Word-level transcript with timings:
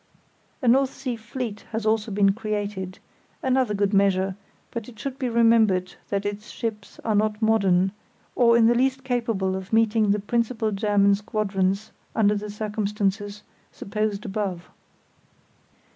A 0.63 0.67
North 0.67 0.91
Sea 0.91 1.15
fleet 1.15 1.63
has 1.73 1.85
also 1.85 2.09
been 2.09 2.33
created—another 2.33 3.75
good 3.75 3.93
measure; 3.93 4.35
but 4.71 4.89
it 4.89 4.97
should 4.97 5.19
be 5.19 5.29
remembered 5.29 5.93
that 6.09 6.25
its 6.25 6.49
ships 6.49 6.99
are 7.05 7.13
not 7.13 7.39
modern, 7.39 7.91
or 8.35 8.57
in 8.57 8.65
the 8.65 8.73
least 8.73 9.03
capable 9.03 9.55
of 9.55 9.71
meeting 9.71 10.09
the 10.09 10.17
principal 10.17 10.71
German 10.71 11.13
squadrons 11.13 11.91
under 12.15 12.33
the 12.33 12.49
circumstances 12.49 13.43
supposed 13.71 14.25
above. 14.25 14.71